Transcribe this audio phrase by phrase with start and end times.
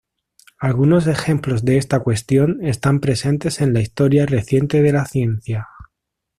[0.57, 5.67] Algunos ejemplos de esta cuestión están presentes en la historia reciente de la ciencia.